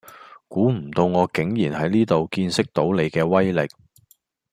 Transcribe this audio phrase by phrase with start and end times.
[0.47, 3.69] 估唔到我竟然喺呢度見識到你既威力